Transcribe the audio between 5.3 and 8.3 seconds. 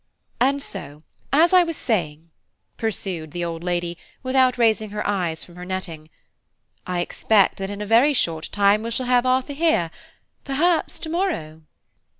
from her netting, "I expect that in a very